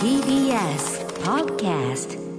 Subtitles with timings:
[0.00, 2.29] TBS Podcast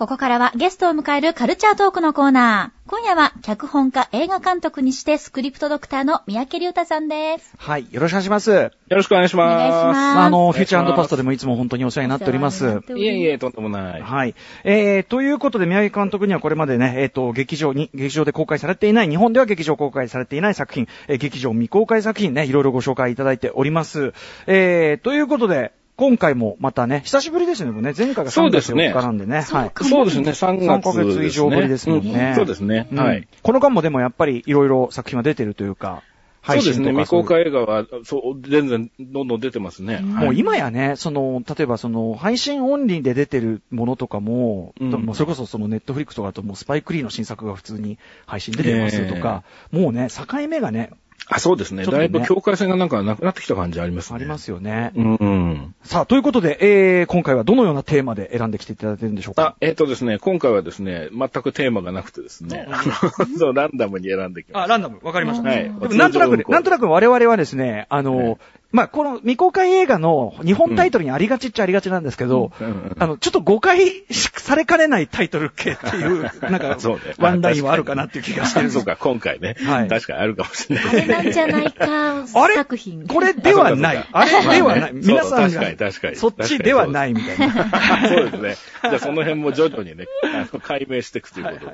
[0.00, 2.80] ここからはゲストを迎えるカルチャートークのコーナー。
[2.90, 7.52] 今夜は脚本家、映画監督にしてスクリプトドクターの三宅隆太さんです。
[7.58, 7.86] はい。
[7.92, 8.50] よろしくお願いします。
[8.50, 9.54] よろしくお願いします。
[9.54, 12.80] お願いしますあの、フューチャーパスタでもいつも本当にお世話になっております。
[12.96, 14.00] いえいえ、とんでもない。
[14.00, 14.34] はい。
[14.64, 24.14] えー、ということで、宮城監督にはこれまでね、えっ、と、劇場に、劇場で公開されていない、日本では劇場公開されていない作品、えー劇場未公開作品ね、いろいろご紹介いただいております。
[24.46, 28.88] えー、ということで、今回もまたね、久しぶりですね、もうね、前回が3月そうですね。
[28.88, 29.72] 4日なんでね、はい。
[29.82, 32.28] そうですね、3 3月ヶ月以上ぶりですもんね。
[32.30, 32.34] うん。
[32.36, 32.98] そうですね、うん。
[32.98, 33.28] はい。
[33.42, 36.02] この間もでもやっぱりいろいろ作品は出てるというか、
[36.42, 39.96] そうですね、未公開映画は、そう、全然、どんどん出てますね。
[39.96, 44.90] はいもう今やね、その、例えばその、配信オンリーで出てるものとかも、うん。
[44.90, 50.92] もうそれこそそのネットフリックスとかだともうスパイクリーの新作が普通に配信出てますとか、もうね、境目がね、
[51.30, 51.84] あ、そうですね。
[51.84, 54.16] ねだいぶ境界線がなんかなくなってきた感じありますね。
[54.16, 54.92] ありますよね。
[54.96, 55.74] うんうん。
[55.84, 62.92] さあ、ということで、えー、今回はどのようなテーマで選んできていただいてるんでしょうあか、えっ、とですね、今回はですね、全くテーマがなくてですね、あの、
[63.38, 64.72] そうランダムに選んできまあ、した。
[64.74, 65.48] ランダム、わかりました。
[65.48, 68.36] はいでもなんとなくなんとなく我々はですね、あの、はい
[68.72, 79.56] まあ、この未公開映画の日本タイトルにありがちっちゃありがちなんですけど、うんうんあの、ちょっと誤解しされかねないタイトル系っていう、 なんか、そうねワンラインはあるかなっていう気がしてるんですそうか、今回ね。
[79.60, 80.86] はい確かにあるかもしれない。
[80.88, 82.54] あれなんじゃないかあれ？
[82.54, 83.06] 作品。
[83.06, 84.06] これではない。
[84.12, 84.92] あれではない。
[84.94, 88.08] 皆さん確かに確かが、にそっちではないみたいな。
[88.08, 88.56] そうですね。
[88.82, 91.66] じゃあその辺も徐々にね、あの解明していくということで。
[91.66, 91.72] は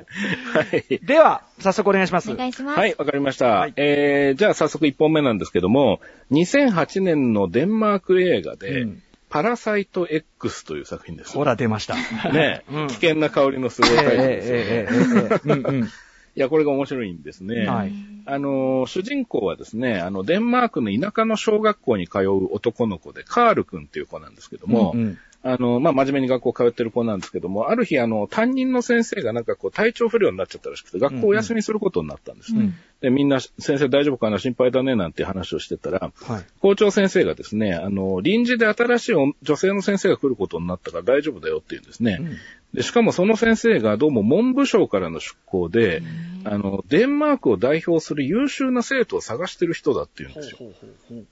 [0.98, 1.06] い。
[1.06, 2.30] では、早速お願いします。
[2.30, 2.78] お願いします。
[2.78, 3.46] はい、わかりました。
[3.46, 6.00] はいえー、じゃあ早速1本目なんですけども、
[6.30, 11.32] 2008年のデンマーク映画で、うんパラサイト X という作品です。
[11.32, 11.96] ほら、出ました。
[12.30, 14.60] ね、 うん危険な香りのすごいええタイトルですよね。
[14.60, 15.88] ええええええうんうん
[16.36, 17.66] いや、これが面白いんですね。
[17.66, 17.92] はい
[18.26, 32.60] あのー、主人公はですね、あの、デンマークの田舎の小学校に通う男の子で、カール君っていう子なんですけども、うんうんあの、まあ、真面目に学校通ってる子なんですけども、ある日、あの、担任の先生がなんかこう、体調不良になっちゃったらしくて、学校をお休みすることになったんですね。
[32.60, 36.44] うんで、みんな、先生大丈夫かな心配だね、なんて話をしてたら、はい。
[36.60, 42.18] 校長先生がですね、あの、臨時で新しい女性の先生が来ることになったから大丈夫だよって言うんですね。
[42.20, 42.36] うん
[42.76, 46.02] で、しかもその先生がどうも文部省からの出向で、
[46.44, 50.58] あの、デンマークを代表する優秀な生徒を探してる人だって言うんですよ。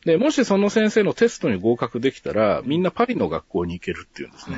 [0.06, 4.56] で、もしその先生のテストに合格できたら、みんなパリの学校に行けるって言うんですね。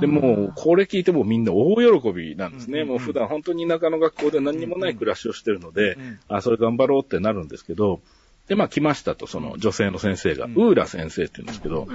[0.00, 2.82] でもう、これ聞いてもみんな大喜びなんですね。
[2.82, 5.96] もう普段本当に田舎の学校で何にもない暮らしをしてるので、
[6.28, 8.00] あ、それ頑張ろうってなるんですけど、
[8.48, 11.88] で、まあ来ましたと、その女性の先生が、ウーラ先生って言うんですけど、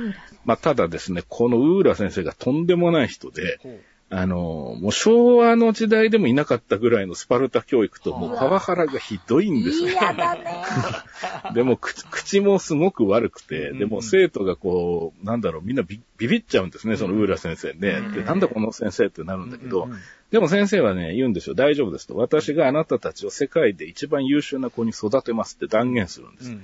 [0.45, 3.59] まあただですね、このウーラ先生がとんでもない人で、
[4.11, 9.89] あの、もう昭和の時代でもいなかったぐらいのスパルタ教育と、もうパワハラがひどいんですよ。
[9.89, 10.63] 嫌だね。
[11.53, 18.01] でも口、口もすごく悪くて、でも生徒がこう、なんだろう、みんなビビビっちゃうんですね、そのウーラ先生ね。
[18.15, 19.87] で、なんだこの先生ってなるんだけど、
[20.31, 22.15] でも先生はね、言うんですよ、大丈夫ですと。
[22.15, 26.55] 私があなたたちを世界で一番優秀な子に育てますって断言するんです。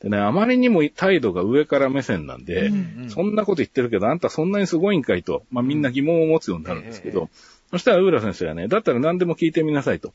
[0.00, 2.70] でね、あまりにも態度が上から目線なんで、
[3.08, 7.28] そんなこと言ってるけど、あんたそんなにすごいんかいと、まあみんな疑問を持つようになるんですけど、
[7.74, 10.14] そしたら、ウーラ先生はね、だったら何でも聞いてみなさいと。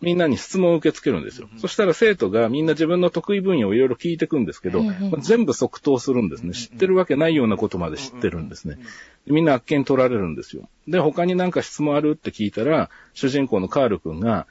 [0.00, 1.48] みんなに質問を受け付けるんですよ。
[1.56, 6.52] そしたら生徒がみんな自分の得意分野をいろいろ聞いていくんですけど、ええまあ全部即答するんですね。
[6.54, 8.78] 知ってるわけないようなことまで知ってるんですね。
[9.26, 10.68] でみんなあっけに取られるんですよ。
[10.86, 12.12] で、他に何か質問ある？
[12.12, 14.46] って聞いたら、主人公のカール君が、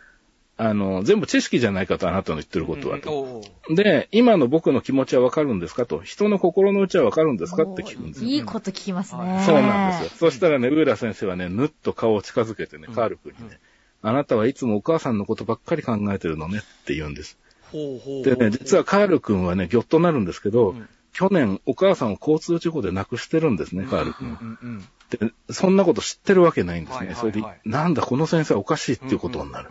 [0.62, 3.42] あの、全部知識じゃないかと、あなたの言ってることはと。
[3.74, 6.02] で、今の僕の気持ちはわかるんですかと。
[6.02, 8.30] 人の心の内はわかるんですかって聞くんですよ。
[8.30, 9.42] いいこと聞きますね。
[9.46, 10.30] そうなんですよ。
[10.30, 13.58] そしたらね、ウーラ先生はね、ぬっと顔を近づけてね、カール君にね、
[14.02, 17.38] あなたはいつもお母さんのことばっかり考えてるのねって言うんです。
[17.72, 20.76] でね、実はカール君はね、ぎょっとなるんですけど、
[21.14, 24.86] 去年お母さんを交通事故で亡くしてるんですね、カール君。
[25.10, 26.98] で、そんなこと知ってるわけないんですね。
[27.00, 29.70] はいはいはいそれで、なんだ、この先生はおかしいっていうことになる。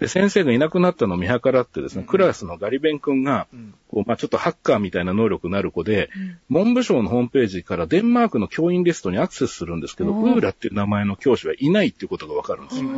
[0.00, 3.46] で、先生がいなくなったのを見計らってですね、クラスのガリベン君が、
[3.88, 6.10] こう、まあちょっとハッカーみたいな能力のある子で、
[6.48, 12.88] 文部省のホームページからデンマークの教員リストにアクセスするんですけど、ウーラっていう名前の教師はいないっていうことがわかるんですよ。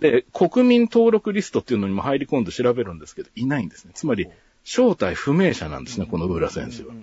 [0.00, 3.92] で、国民登録リストっていうのにも入り込んで調べるんですけど、いないんですね。
[3.94, 4.28] つまり、
[4.64, 6.94] 正体不明者なんですね、このウーラ先生は。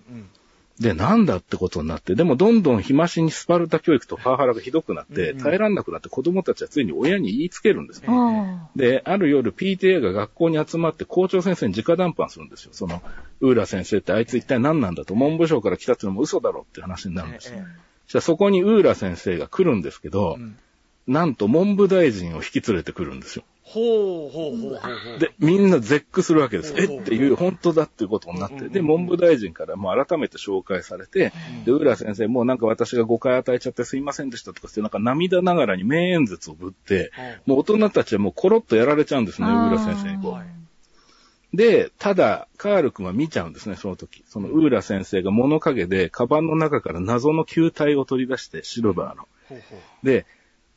[0.80, 8.08] で、なんだってことになって、でもどんどん日増しにスパルタ教育とパワハラがひどくなって、耐えらんなくなって子供たちはついに親に言いつけるんですね。
[8.10, 12.72] あで、ある夜 PTA が学校に集まって校長先生に直談判するんですよ。
[12.74, 13.02] その、
[13.40, 17.60] ウーラ先生ってあいつ一体何なんだと、文部省から来たってのも嘘だろって話になるんですよ。
[18.08, 20.38] じゃあそこにウーラ先生が来るんですけど、
[21.08, 23.46] なんと文部大臣を引き連れてくるんですよ。
[23.68, 25.20] ほうほうほうほう。
[25.20, 26.76] で、みんな絶句するわけです。
[26.78, 31.34] えっていう、本当だっていうことになって、で、文部大臣からもう改めて紹介されて、
[31.66, 37.12] で、浦先生もうなんか私が誤解与えちゃってすいませんでしたとかって、なんか涙ながらに名演説をぶって、
[37.48, 40.18] もう大人たちはもうコロッとやられちゃうんですね、浦先生に
[41.56, 44.24] で、ただ、カール君は見ちゃうんですね、その時。
[44.28, 49.28] その、ウーラ先生が物陰で、カバンの中から謎の球体を取り出して、シルバーの。
[49.48, 50.06] ほうほう。
[50.06, 50.26] で、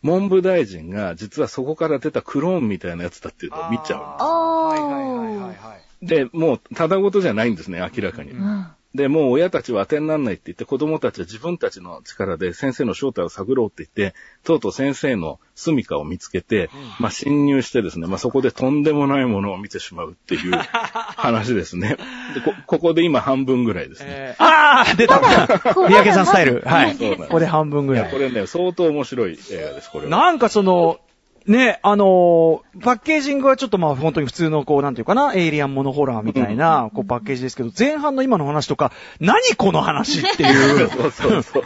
[0.03, 4.01] 文部大臣が、実はそこから出たクローンみたいなやつだっていうのを見ちゃう。
[4.01, 6.07] あーはいはいはいはいはい。
[6.07, 8.31] で、もう、ただごとじゃないんですね、明らかに。
[8.31, 21.97] うんで、もう親たちは当てにならないって言って、子供たちは自分たちの力で先生の正体を探ろうって言って、とうとう先生の住処を見つけて、まあ侵入してですね、まあそこでとんでもないものを見てしまうっていう 話ですね。
[22.35, 24.07] で、こ、ここで今半分ぐらいですね。
[24.09, 26.63] えーあー出た三宅さんスタイル。
[26.65, 26.97] はい。
[26.97, 28.19] ここで半分ぐいや、らいこ。
[28.19, 30.11] れね、相当面白い映画です、これは。
[30.11, 31.01] なんかその、
[31.49, 40.89] ね、あのーパッケージングはちょっとまあ本当に普通のこう、なんていうかな、エイリアンモノホラーみたいな、こうパッケージですけど、前半の今の話とか、何この話っていう。
[40.93, 41.63] そうそうそう。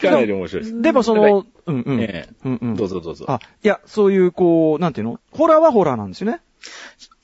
[0.00, 0.82] かなり面白いです。
[0.82, 2.00] でもその、うんうん。
[2.00, 2.76] ええうんうん。
[2.76, 3.24] どうぞどうぞ。
[3.28, 5.18] あ、いや、そういうこう、なんていうの？
[5.32, 6.40] ホラーはホラーなんですよね。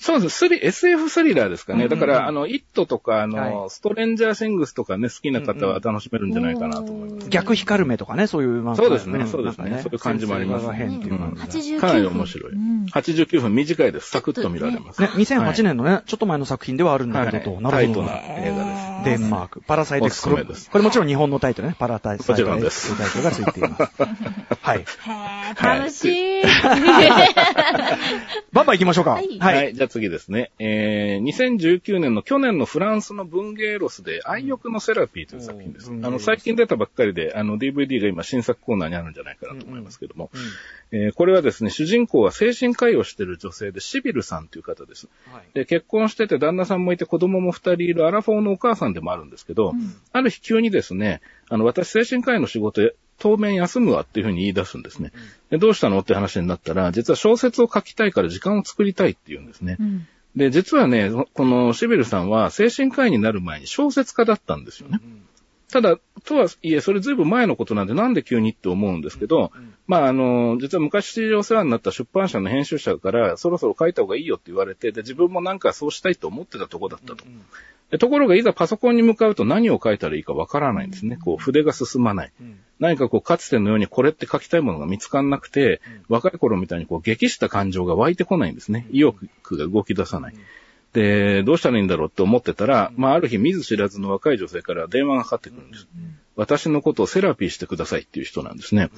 [0.00, 0.38] そうです。
[0.38, 1.84] スリ、SF スリラーですかね。
[1.84, 7.28] うんうんうんだから、あの、イットとか、あの、はストレンジャーシングスとかね、好きな方は楽しめるんじゃないかなと思います。
[7.28, 12.52] 逆光る目とかね、そういう漫画そうですねんそうですねそういう感じもあります先生が変っていう感じで89かなり面白い。
[12.52, 14.10] うん89分短いです。
[14.10, 15.00] サクッと見られます。
[15.00, 18.12] ね、2008年年のね、ちょっと前の作品ではあるんだけどと、なるほどタイトな。
[18.12, 18.80] 映画です。
[19.04, 23.82] デンマーク、パラサイトすすめですこれもちろん日本のタイトルね、パラサイトもちろん X ですというタイトルがついています。
[24.60, 24.78] はい。
[24.78, 26.42] へー楽しい。
[28.52, 29.12] バンバン行きましょうか。
[29.12, 29.20] は
[29.62, 29.74] い。
[29.74, 30.52] じゃあ次ですね。
[30.58, 35.90] えー、2019年の去年のフランスの文芸ロスで愛欲のセラピーという作品です。
[35.90, 40.30] うんあの、最近出たばっかりで、あの、DVD が今新作コーナーにあるんじゃないかなと思いますけども。
[40.92, 45.08] えーこれはですね、主人公は精神科医をしている女性で、シビルさんという方です。
[45.54, 49.74] で、結婚してて旦那さんもいて子供も二人いるアラフォーのお母さんでもあるんですけど、
[50.12, 55.12] ある日急にですね、あの、私精神科医の仕事へ当面休むわっていうふうに言い出すんですね。
[55.50, 59.76] で、どうしたのって話になったら、実は小説を書きたいから時間を作りたいって言うんですね。
[59.78, 65.00] うんで、実はね、このシビルさんは精神科医になる前に小説家だったんですよね。
[65.72, 69.52] ただ、とはいえ、それずいぶん前のことなんで、なんで急にって思うんですけど、
[69.86, 77.24] まあ、あの、実は昔お世話になった出版社の編集者から、そろそろ書いた方がいいよって言われて、で、自分もなんかそうしたいと思ってたとこだったと。
[77.24, 77.30] で
[77.98, 81.16] ところが、いざパソコンに向かうと何を書いたらいいかわからないんですね。
[81.16, 82.32] こう、筆が進まない。
[82.78, 88.86] 何かこう、かつてのようにこれって書きたいものが見つかんなくて、若い頃みたいにこう、激した感情が湧いてこないんですね。
[88.90, 90.34] 意欲が動き出さない。
[90.92, 95.86] で、どうしたらいいんだろうって思ってたら、まあ、ある日見ず知らずの若い女性から電話がかかってくるんです。
[96.36, 98.90] 私のことをセラピーしてくださいっていう人なんですね。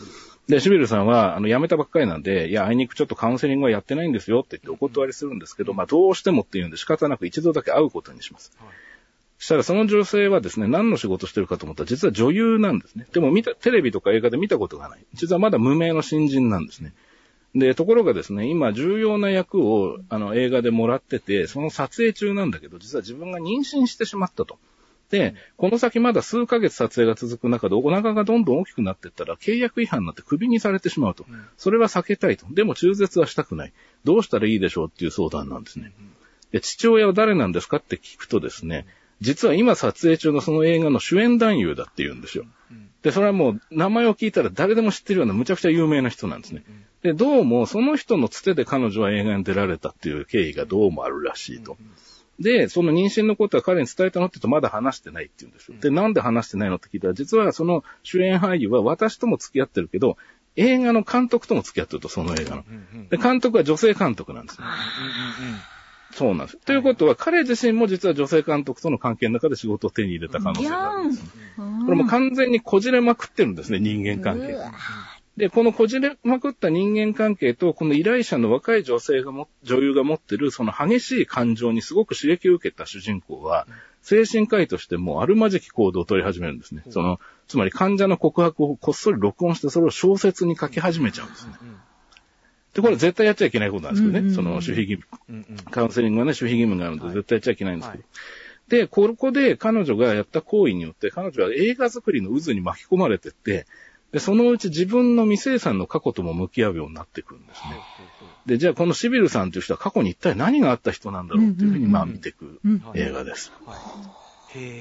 [0.49, 8.53] で、シビルさんは、あの、辞めたばっかりなんで、いや、あいにくちょっとカウンセリングはやってないんですよって言ってお断りするんですけど、まあ、どうしてもっていうんで仕方なく一度だけ会うことにします。
[9.39, 13.06] そしたらその女性はですね、何の仕事してるかと思ったら、実は女優なんですね。
[13.12, 15.05] でも見た、テレビとか映画で見たことがない。
[15.15, 16.93] 実はまだ無名の新人なんですね。
[17.55, 24.59] で、ところがですね、今重要な役をあの映画でもらってて、その撮影中なんだけど、実は自分が妊娠してしまったと。
[25.12, 31.26] で、この先まだ数ヶ月撮影が続く中でお腹がどんどん大きくなっていったら契約違反になってクビにされてしまうと。
[31.59, 32.47] それは避けたいと。
[32.50, 33.75] でも中絶はしたくない。
[34.05, 35.93] どうしたらいいでしょうっていう相談なんですね。
[36.50, 38.87] で、父親は誰なんですかって聞くとですね、
[39.20, 42.47] 実は今撮影中のその映画の主演男優だって言うんですよ。
[43.02, 46.64] で、それはもう名前を聞いたら誰でも知ってるようなむちゃくちゃ有名な人なんですね。
[47.02, 51.76] で、どうもその人のつてで彼女は映画に出られたっていう経緯がどうもあるらしいと。
[52.42, 55.78] で、その妊娠のことは彼に伝えたのって言うとまだ話してないって言うんですよ。
[55.80, 60.16] で、なんで話してないのって聞いたら、実はその主演俳優は私とも付き合ってるけど、
[60.56, 62.64] 映画の監督とも付き合ってると、その映画の。
[63.08, 64.66] で、監督は女性監督なんですね。
[66.12, 66.58] そうなんです。
[66.58, 71.25] ということは、彼自身も実は女性監督との関係の中で仕事を手に入れた可能性があるんです。
[71.56, 74.54] これも完全にこじれまくってるんですね、人間関係。
[75.37, 83.67] で、このこじれまくった人間関係と、この依頼者の若い女性がも、女優が持ってる、その激しい感情にすごく刺激を受けた主人公は、
[84.03, 86.83] 精神科医としてもうあるまじき行動を取り始めるんですね。
[86.91, 91.55] その、つまり患者の告白をこっそり録音して、それを小説に書き始めちゃうんですね。
[92.75, 94.19] で、これ絶対やっちゃいけないことなんですけどね。
[94.21, 98.05] うんうんうんその守秘義務、カウンセリングはね、守秘義務があるので絶対やっちゃいけないんですけど。
[98.69, 103.67] で、ここで彼女がやった行為によって、彼女は映画作りの渦に巻き込まれてって、
[104.12, 107.81] で、そのうち自分の未生産の過去とも向き合うようになってくるんですね。
[108.47, 113.52] で、じゃあこのシビルさんという人は過去に一体何があった人なんだろうっていうふうに、まあ見ていくうん映画です。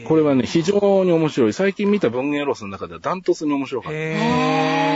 [0.05, 1.53] これはね、非常に面白い。
[1.53, 4.90] 最近見た文芸ロスの中ではダントツに面白かった。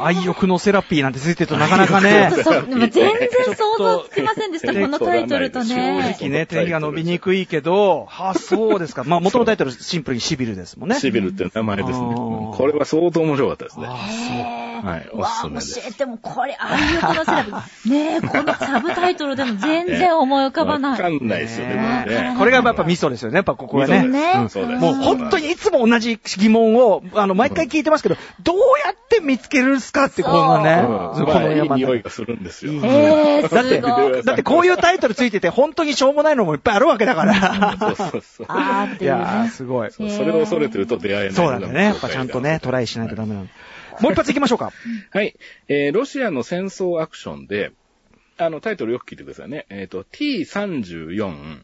[0.00, 6.16] 愛欲のセラピーなんてついてるとなかなかね、そう全然想像つきませんでした、 このタイトルと正ね。
[6.18, 9.04] 直ね、手が伸びにくいけど、はあ、そうですか。
[9.04, 10.98] まあ、元のタイトルシンプルにシビルですもんね。
[10.98, 11.96] シビルっていう名前ですね。
[11.98, 13.86] これは相当面白かったですね。
[13.88, 17.90] あへーはいおすすめです教えてもこれ、愛欲のセラピー。
[17.90, 20.92] ねえ、このサブタイトルでも全然思い浮かばない。
[20.92, 22.34] わかんないですよね、ねこれね。
[22.38, 24.02] これがやっぱミソですよね、やっぱここはね。
[24.02, 30.04] もう本当にいつも同じ疑問を、あの、毎回聞いてますけど、どうやって見つけるんすか？
[30.04, 30.84] って、このね、
[31.16, 32.72] うんこまあいいの山の匂いがするんですよ。
[32.74, 33.80] えー、 だって。
[34.22, 37.76] だってこういうタイトルついてて、本当にしょうもないのもいっぱいあるわけだから。
[37.78, 38.46] そうそうそう。
[38.48, 39.48] あーっていういやー、ね。
[39.50, 39.90] すごい。
[39.90, 41.32] それを恐れてると出会えない。
[41.32, 41.84] そうなんだよね。
[41.84, 43.48] やっぱちゃんとね、トライしないとダメなの。
[44.00, 44.72] もう一発行きましょうか。
[45.12, 45.34] はい。
[45.68, 47.72] えー、ロシアの戦争アクションで、
[48.36, 49.66] あの、タイトルよく聞いてくださいね。
[49.68, 51.58] えっ、と、T34、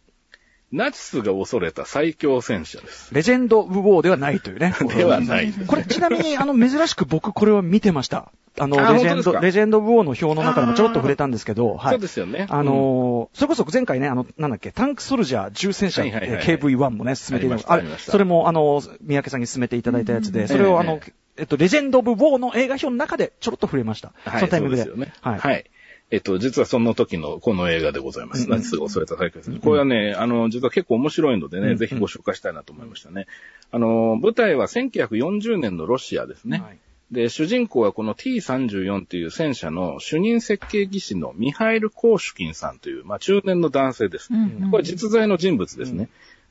[0.75, 3.14] ナチスが恐れた最強戦車です。
[3.14, 4.75] レジェンド・ウォーではないというね。
[4.97, 5.64] ではないです。
[5.66, 8.33] これちなみに、あの、珍しく僕これは見てました。
[8.59, 12.00] あの、あレジェンド、レジェンド・ウォーの表の中でもちょろっと触れたんですけど、はそうい。
[12.00, 12.47] ですよね。
[12.49, 24.12] あのーそれこそ前回ね、あの、なんだっけ、タンクソルジャー重戦車、はいはいはいはい KV-1 もね、進めていましたありましたそれも、あの、三宅さんに進めていただいたやつで、それを、あのええ、えっと、レジェンド・オブ・ウォーの映画表の中でちょろっと触れました。
[24.25, 24.83] はい、そのタイミングで。
[24.83, 25.12] そうですよね。
[25.21, 25.38] はい。
[25.38, 25.64] はい。
[26.11, 28.44] えっと、実はその時のこの映画でございます。
[28.44, 29.61] うんナチスが恐れた最強戦車。
[29.61, 33.26] これはね、あの、実は結構面白いのでね、うんぜひご紹介したいなと思いましたね。
[33.70, 36.61] あの、舞台は1940年のロシアですね。
[36.61, 36.78] はい
[37.11, 44.32] で、主人公はこの T34 っていう戦車の主任設計技師のミハイル・コーシュキンさんという、まあ中年の男性です。
[44.32, 46.08] うんうんこれ実在の人物ですね。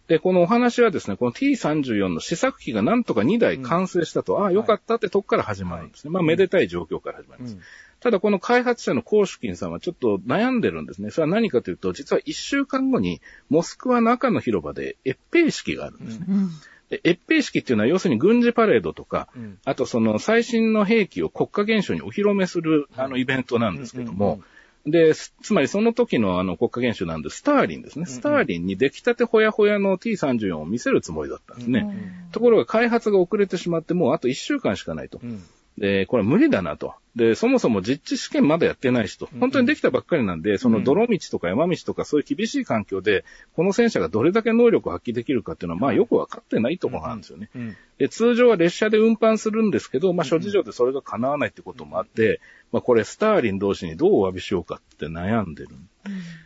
[0.07, 6.11] で、このお話はですね、この T34 の試作機がなんとか2台完成したと、ああ、よかったってとこから始まるんですね。
[6.11, 7.55] まあ、めでたい状況から始まります。
[7.55, 7.61] うん
[8.03, 11.09] ただこの開発者のコーシュキンさんはちょっと悩んでるんですね。
[11.09, 16.25] それは何かというと、実は1週間後にモスクワの赤の広場で閲兵式があるんですね。
[16.27, 16.49] うん
[16.89, 24.41] で閲兵式っていうのは要するに軍事パレードとか、うんあとその最新の兵器を国家元首にお披露目するあのイベントなんですけども、
[24.85, 28.05] で、すつまりその時のあの国家元首なんで、スターリンですね。
[28.05, 32.27] スターリンに出来たてほやほやの T34 を見せるつもりだったんですね。
[32.33, 35.21] ところが開発が遅れてしまって、もうあと1週間しかないと。
[35.23, 35.41] うん
[35.77, 36.93] で、これ無理だなと。
[37.15, 39.29] で、そもそも実地試験まだやってないしと。
[39.39, 43.23] 本当にできたばっかりなんで、その泥道とか山道とかそういう厳しい環境で、
[43.55, 47.49] この戦車がどれだけ能力を発揮できるかっていうのは、まあよくわかってないところなんですよね。
[47.55, 55.69] うんで、通常は列車で運搬するんですけど、まあ諸事情でそれが叶わないってこともあって、まあこれスターリン同士にどうお詫びしようかって悩んでる。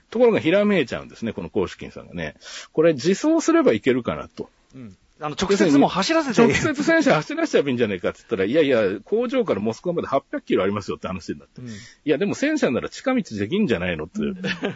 [0.10, 2.36] ところがひらめいちゃうんですね、このコーシュキンさんがね。
[2.74, 4.50] これ自走すればいけるかなと。
[4.76, 11.62] うんあの、直接もう走らせて直接戦車走らせちゃえばいいんじゃないかって言ったら、いやいや、工場からモスクワまで800キロありますよって話になって。
[11.62, 11.72] うんい
[12.06, 14.20] や、でも戦車なら近道できんじゃないのって。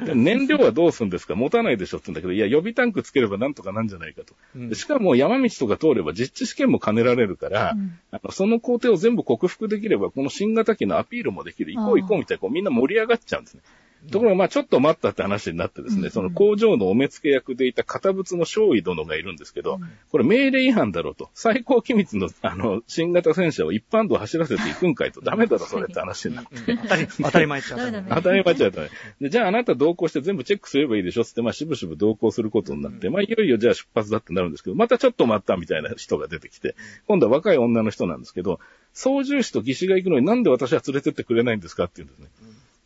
[0.05, 4.33] で燃料はどうするんですか持たないでしょって言うんだけど、いや、予備タンクつければなんとかなんじゃないかと。
[4.55, 13.61] うんでしかも山道とか通れば実地試験も兼ねられるから、うんあのその工程を全部克服できれば、この新型機のアピールもできる、行こう行こうみたいな、こうみんな盛り上がっちゃうんですね。
[14.09, 19.79] ところが、まあちょっと待ったって話になってですね、うんその工場のお目付け役でいた堅物の少尉殿がいるんですけど、
[20.11, 21.29] これ命令違反だろうと。
[21.33, 25.21] 最高機密の、あの、新型戦車を一般道走らせていくんかいと。
[25.21, 26.77] ダメだろ、それって話になって。
[26.77, 28.89] 当たり、当たり前っちゃダメだね当たり前っちゃったね。
[29.21, 36.75] で、じゃああなた同行して全部チェックすればいいでしょつって、まあ、しぶしぶ同行することになって、まあ、いよいよじゃあ出発だってなるんですけど、またちょっと待ったみたいな人が出てきて、
[37.07, 38.59] 今度は若い女の人なんですけど、
[38.93, 42.40] 操縦士と技師が行くのになんで私は連れてってくれないんですかって言うんですね。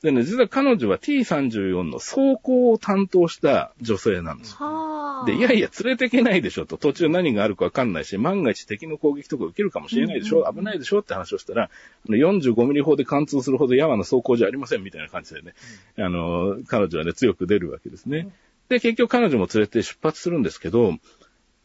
[0.05, 4.55] でね、実は彼女は T34 の走行を担当した女性なんです。
[4.55, 5.25] はあ。
[5.25, 6.77] で、いやいや、連れてけないでしょと。
[6.77, 11.69] 途中何があるかわかんないし、万が一敵の攻撃とか受けるかもしれないでしょ、危ないでしょって話をしたら、あ
[12.07, 15.55] の45ミリ砲で貫通するほどヤワな走行じゃありませんみたいな感じでね、
[15.97, 18.29] あの、彼女はね、強く出るわけですね。
[18.69, 20.93] で、結局彼女も連れて出発するんですけど、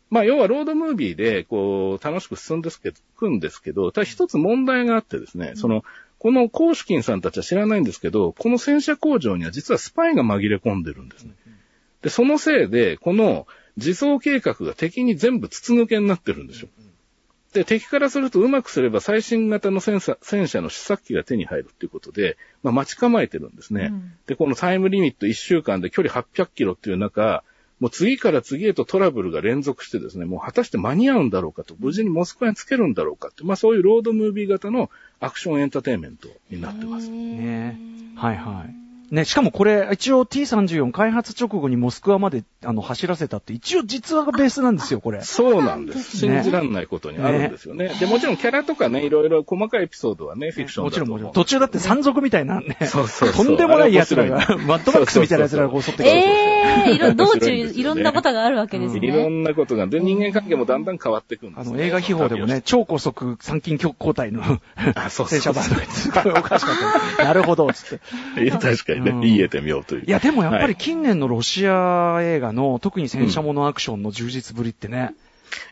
[0.08, 2.72] まあ、要はロードムービーで、こう、楽しく進んでい
[3.16, 5.84] くんですけど、ただ一つ問題があってですね、その、
[6.20, 11.32] このコーシュキンさんたちは知らないんですけど、この戦車工場には実はスパイが紛れ込んでるんですね。
[12.02, 13.46] で、そのせいで、この
[13.78, 16.68] 自走計画が敵に全部筒抜けになってるんですよ。
[17.54, 23.88] で、敵からするとうまくすれば最新型の戦車戦車の試作機が手に入るっていうことで、まあ、待ち構えてるんですね。
[23.90, 27.44] うんで、このタイムリミット1週間で距離800キロっていう中、
[27.80, 37.08] もう次から次へとトラブルが連続してですね、もう果たして間に合うんだろうかと、無事にモスクワにつけるんだろうかって、まあそういうロードムービー型のアクションエンターテインメントになってます。
[37.08, 37.78] ね
[38.16, 38.89] はいはい。
[39.10, 45.20] ね、しかもこれ、一応 T34 開発直後にモスクワまであの走らせたって、一応実話がベースなんですよ、これ。
[45.22, 46.18] そうなんです。
[46.18, 47.92] 信じらんないことにあるんですよね。
[47.98, 51.18] で、もちろんキャラとかね、いろいろ細かいエピソードはね、フィクションもだと思う。
[51.18, 51.44] ちろんもちろん。
[51.44, 56.32] 途中だって山賊みたいなね、そうそうそうとんでもない奴らがマッドマックスみたいな奴らが襲ってくるんですよ。
[56.32, 59.28] えええいろ、道中いろんなことがあるわけですいろね。
[59.28, 61.74] んなことが、で、人間関係もだんだん変わっていくんです、ね。
[61.74, 64.42] あの、映画秘宝でもね、超高速参勤交代の
[64.94, 66.74] あそうそう 戦車バンドがすごいおかしかっ
[67.16, 67.24] た。
[67.24, 68.44] なるほど、つって。
[68.44, 70.04] いや、確かにね、うん言えてみようという。
[70.06, 75.14] いや、でもやっぱはいり近年のロシア映画の、特に戦車ものアクションの充実ぶりってね、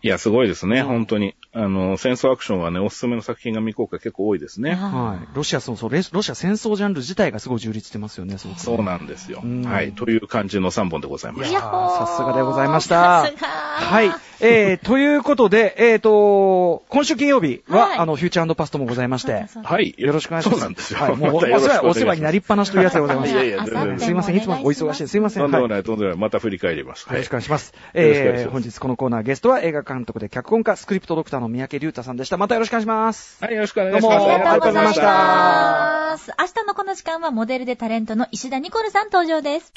[0.03, 1.35] いや、すごいですね、うん本当に。
[1.53, 4.75] あの、戦争アクションはね、おすすめの作品が未公開結構多いですね。
[4.75, 5.29] はい。
[5.35, 9.41] ロシア、そうそう、レロシア戦争ジャンル自体がすごい充実してますよね、すごくねそうなんですよ。
[9.43, 9.93] うんはい。
[9.93, 11.51] という感じの3本でございました。
[11.51, 14.28] いやーさすがでございましたさすがはい。
[14.40, 19.95] えー、ということで、えーと、今週金曜日は、はいあの、フューチャーパストもございまして、はい。
[19.99, 20.61] よろしくお願いします。
[20.61, 21.00] そうなんですよ。
[21.00, 23.33] はい、もう、おまたよろしく世話、お世話になりっぱなしというやつでございます。
[23.33, 23.64] いやいや、
[23.99, 25.09] すいません、いつもお忙しいです。
[25.09, 25.42] すいません。
[25.42, 26.18] はいとんでもない、とんでもない。
[26.18, 27.09] また振り返ります。
[27.09, 27.75] よろしくお願いします。
[27.95, 32.37] えー、ます本日このコーナーゲストは映画監督で脚本家、スクリプトドクターの三宅隆太さんでした。
[32.37, 33.42] またよろしくお願いします。
[33.42, 34.18] はい、よろしくお願いします。
[34.18, 36.18] どうもありがとうございました。
[36.38, 39.73] 明日のこの時間はモデルでタレントの石田ニコルさん登場です。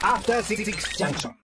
[0.00, 0.64] After Six
[0.98, 1.32] Junction.